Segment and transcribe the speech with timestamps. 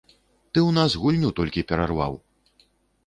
[0.51, 2.13] Ты ў нас гульню толькі перарваў!